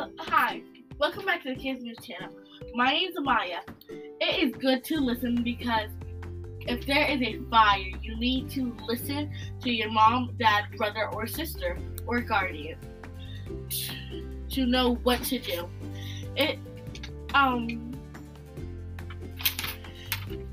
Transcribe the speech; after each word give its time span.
Hi, 0.00 0.62
welcome 0.98 1.26
back 1.26 1.42
to 1.42 1.50
the 1.50 1.60
Kids 1.60 1.82
News 1.82 1.98
Channel. 1.98 2.34
My 2.74 2.90
name 2.90 3.10
is 3.10 3.16
Amayah. 3.16 3.60
It 4.18 4.42
is 4.42 4.54
good 4.56 4.82
to 4.84 4.98
listen 4.98 5.42
because 5.42 5.90
if 6.60 6.86
there 6.86 7.04
is 7.04 7.20
a 7.20 7.38
fire, 7.50 7.84
you 8.00 8.16
need 8.16 8.48
to 8.52 8.74
listen 8.86 9.30
to 9.60 9.70
your 9.70 9.90
mom, 9.90 10.34
dad, 10.38 10.64
brother, 10.78 11.10
or 11.12 11.26
sister, 11.26 11.76
or 12.06 12.20
guardian 12.20 12.78
to 14.48 14.64
know 14.64 14.94
what 15.02 15.22
to 15.24 15.38
do. 15.38 15.68
It 16.34 16.58
um 17.34 17.92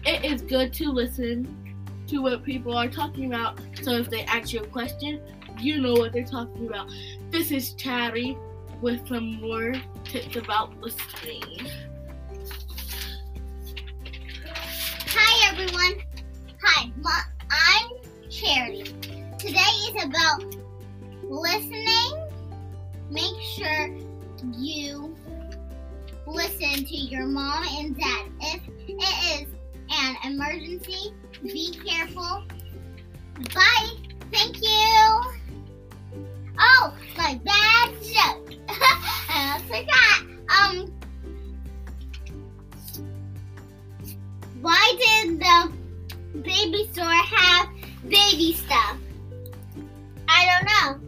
it 0.06 0.26
is 0.26 0.42
good 0.42 0.74
to 0.74 0.92
listen 0.92 1.78
to 2.08 2.18
what 2.22 2.44
people 2.44 2.76
are 2.76 2.90
talking 2.90 3.34
about. 3.34 3.62
So 3.82 3.92
if 3.92 4.10
they 4.10 4.24
ask 4.26 4.52
you 4.52 4.60
a 4.60 4.68
question, 4.68 5.22
you 5.58 5.80
know 5.80 5.94
what 5.94 6.12
they're 6.12 6.26
talking 6.26 6.68
about. 6.68 6.92
This 7.32 7.52
is 7.52 7.74
Chatty 7.76 8.38
with 8.82 9.08
some 9.08 9.42
more 9.42 9.74
tips 10.04 10.36
about 10.36 10.80
listening. 10.80 11.44
Hi 15.10 15.52
everyone. 15.52 16.02
Hi, 16.64 16.92
my, 17.02 17.22
I'm 17.50 17.90
Charity. 18.30 18.84
Today 19.40 19.60
is 19.60 20.04
about 20.04 20.44
listening. 21.24 22.30
Make 23.10 23.42
sure 23.42 23.90
you 24.58 25.16
listen 26.28 26.86
to 26.86 26.96
your 26.96 27.26
mom 27.26 27.66
and 27.78 27.98
dad. 27.98 28.26
If 28.42 28.62
it 28.88 29.42
is 29.42 29.48
an 29.92 30.16
emergency, 30.24 31.14
be 31.42 31.72
careful. 31.86 32.44
Bye. 33.54 34.07
Why 44.62 44.94
did 45.00 45.40
the 45.40 45.72
baby 46.42 46.90
store 46.92 47.06
have 47.06 47.70
baby 48.08 48.54
stuff? 48.54 48.98
I 50.28 50.46
don't 50.52 50.66
know. 50.66 51.00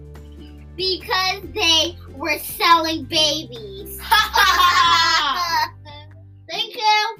Because 0.75 1.41
they 1.53 1.97
were 2.15 2.39
selling 2.39 3.05
babies. 3.05 3.99
Thank 6.49 6.75
you. 6.75 7.17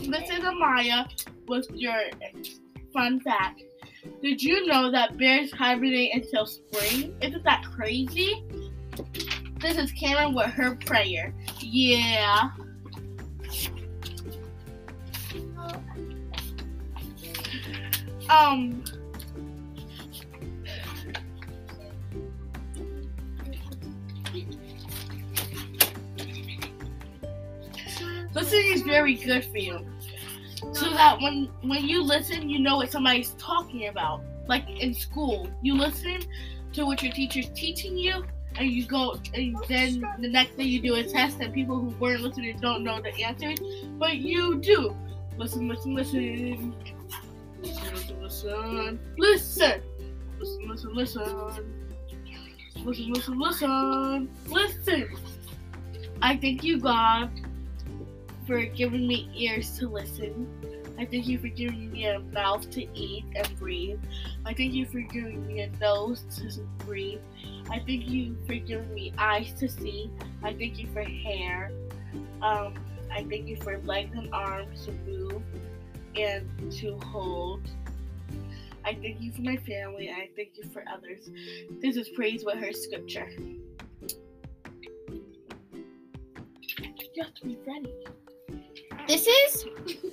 This 0.00 0.30
is 0.30 0.44
Amayah 0.44 1.08
with 1.48 1.70
your 1.72 2.00
fun 2.92 3.20
fact. 3.20 3.62
Did 4.22 4.42
you 4.42 4.66
know 4.66 4.90
that 4.90 5.18
bears 5.18 5.52
hibernate 5.52 6.14
until 6.14 6.46
spring? 6.46 7.14
Isn't 7.20 7.44
that 7.44 7.64
crazy? 7.64 8.44
This 9.60 9.78
is 9.78 9.92
Camryn 9.92 10.34
with 10.34 10.46
her 10.46 10.76
prayer. 10.76 11.34
Yeah. 11.60 12.50
Um. 18.28 18.82
Listening 28.34 28.72
is 28.72 28.82
very 28.82 29.14
good 29.14 29.44
for 29.44 29.58
you. 29.58 29.86
So 30.72 30.90
that 30.90 31.20
when 31.20 31.48
when 31.62 31.84
you 31.84 32.02
listen, 32.02 32.48
you 32.48 32.58
know 32.58 32.76
what 32.76 32.90
somebody's 32.90 33.30
talking 33.38 33.88
about. 33.88 34.22
Like 34.48 34.68
in 34.68 34.92
school, 34.94 35.48
you 35.62 35.74
listen 35.74 36.20
to 36.72 36.84
what 36.84 37.02
your 37.02 37.12
teacher's 37.12 37.48
teaching 37.54 37.96
you, 37.96 38.24
and 38.58 38.70
you 38.70 38.86
go, 38.86 39.18
and 39.34 39.56
then 39.68 40.00
the 40.18 40.28
next 40.28 40.56
day 40.56 40.64
you 40.64 40.80
do 40.80 40.94
a 40.94 41.04
test, 41.04 41.40
and 41.40 41.52
people 41.52 41.78
who 41.78 41.88
weren't 41.98 42.22
listening 42.22 42.58
don't 42.60 42.82
know 42.82 43.00
the 43.00 43.12
answers, 43.22 43.58
but 43.98 44.16
you 44.16 44.56
do. 44.60 44.94
Listen. 45.36 45.68
Listen, 45.68 45.94
listen, 45.94 45.94
listen. 45.94 46.74
Listen. 49.18 49.82
Listen, 50.38 50.68
listen, 50.68 50.94
listen. 50.94 51.22
Listen, 52.84 53.12
listen, 53.12 53.38
listen. 53.38 54.30
Listen. 54.48 55.08
I 56.22 56.36
thank 56.36 56.64
you, 56.64 56.78
God, 56.78 57.30
for 58.46 58.64
giving 58.64 59.06
me 59.06 59.30
ears 59.34 59.78
to 59.78 59.88
listen. 59.88 60.46
I 60.98 61.04
thank 61.04 61.26
you 61.26 61.38
for 61.38 61.48
giving 61.48 61.92
me 61.92 62.06
a 62.06 62.20
mouth 62.20 62.70
to 62.70 62.86
eat 62.98 63.24
and 63.34 63.58
breathe. 63.58 64.00
I 64.44 64.54
thank 64.54 64.72
you 64.72 64.86
for 64.86 65.00
giving 65.00 65.46
me 65.46 65.60
a 65.60 65.70
nose 65.78 66.24
to 66.38 66.62
breathe. 66.84 67.20
I 67.70 67.78
thank 67.80 68.08
you 68.08 68.36
for 68.46 68.54
giving 68.54 68.92
me 68.94 69.12
eyes 69.18 69.52
to 69.60 69.68
see. 69.68 70.10
I 70.42 70.54
thank 70.54 70.78
you 70.78 70.86
for 70.92 71.02
hair. 71.02 71.70
Um, 72.40 72.74
I 73.12 73.24
thank 73.28 73.46
you 73.46 73.56
for 73.56 73.78
legs 73.78 74.16
and 74.16 74.32
arms 74.32 74.86
to 74.86 74.92
move 74.92 75.42
and 76.16 76.72
to 76.72 76.98
hold. 76.98 77.62
I 78.84 78.94
thank 78.94 79.20
you 79.20 79.32
for 79.32 79.42
my 79.42 79.56
family. 79.56 80.08
and 80.08 80.16
I 80.16 80.30
thank 80.36 80.50
you 80.56 80.64
for 80.72 80.84
others. 80.90 81.28
This 81.82 81.96
is 81.96 82.08
praise 82.10 82.44
with 82.44 82.58
her 82.58 82.72
scripture. 82.72 83.28
You 87.16 87.22
have 87.22 87.34
to 87.34 87.46
be 87.46 87.58
ready. 87.66 87.92
This 89.06 89.28
is 89.28 89.66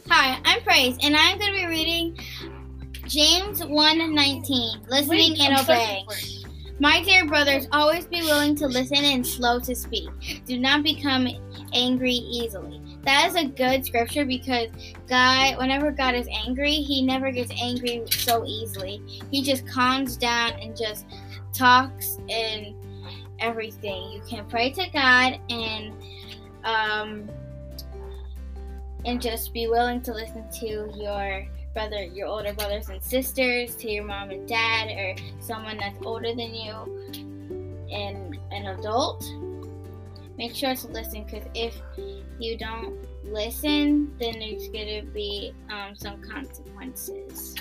Hi, 0.08 0.40
I'm 0.46 0.62
Praise, 0.62 0.98
and 1.02 1.16
I'm 1.16 1.40
going 1.40 1.52
to 1.52 1.58
be 1.58 1.66
reading 1.66 2.16
James 3.08 3.60
1:19, 3.60 4.88
listening 4.88 5.32
Wait, 5.32 5.42
and 5.42 5.60
obeying. 5.60 6.06
My 6.80 7.02
dear 7.04 7.26
brothers, 7.26 7.68
always 7.72 8.06
be 8.06 8.22
willing 8.22 8.56
to 8.58 8.68
listen 8.68 8.98
and 8.98 9.26
slow 9.26 9.60
to 9.62 9.74
speak. 9.74 10.10
Do 10.46 10.60
not 10.60 10.84
become 10.84 11.28
angry 11.74 12.14
easily. 12.14 12.80
That 13.04 13.28
is 13.28 13.36
a 13.36 13.46
good 13.46 13.84
scripture 13.84 14.26
because 14.26 14.68
God, 15.08 15.58
whenever 15.58 15.90
God 15.90 16.14
is 16.14 16.28
angry, 16.46 16.74
He 16.74 17.02
never 17.02 17.32
gets 17.32 17.52
angry 17.60 18.04
so 18.12 18.46
easily. 18.46 19.02
He 19.32 19.42
just 19.42 19.68
calms 19.68 20.18
down 20.18 20.52
and 20.62 20.78
just 20.78 21.08
talks 21.52 22.20
and 22.30 22.76
everything. 23.40 24.12
You 24.12 24.22
can 24.30 24.46
pray 24.46 24.70
to 24.70 24.88
God 24.92 25.40
and 25.50 25.94
um, 26.64 27.30
and 29.06 29.22
just 29.22 29.54
be 29.54 29.68
willing 29.68 30.02
to 30.02 30.14
listen 30.14 30.50
to 30.60 30.92
your 30.96 31.46
brother, 31.74 32.04
your 32.04 32.28
older 32.28 32.54
brothers 32.54 32.90
and 32.90 33.02
sisters, 33.04 33.76
to 33.76 33.90
your 33.90 34.04
mom 34.04 34.30
and 34.30 34.48
dad, 34.48 34.90
or 34.90 35.16
someone 35.40 35.78
that's 35.78 35.98
older 36.06 36.34
than 36.34 36.54
you, 36.54 37.88
and 37.92 38.38
an 38.52 38.68
adult. 38.68 39.26
Make 40.38 40.56
sure 40.56 40.76
to 40.76 40.88
listen 40.88 41.24
because 41.24 41.44
if 41.54 41.76
you 42.40 42.58
don't 42.58 42.98
listen, 43.24 44.14
then 44.20 44.40
there's 44.40 44.68
going 44.70 45.02
to 45.02 45.12
be 45.12 45.54
um, 45.70 45.96
some 45.96 46.22
consequences. 46.22 47.56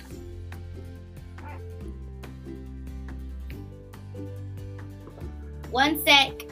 One 5.71 6.05
sec. 6.05 6.52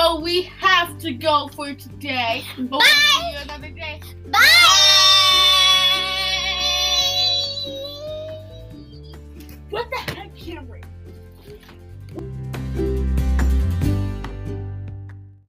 Well, 0.00 0.22
we 0.22 0.44
have 0.60 0.96
to 1.00 1.12
go 1.12 1.48
for 1.48 1.74
today. 1.74 2.42
But 2.56 2.70
we'll 2.70 2.80
see 2.80 3.32
you 3.32 3.38
another 3.42 3.68
day. 3.68 4.00
Bye. 4.30 4.40
What 9.68 9.90
the 9.90 9.99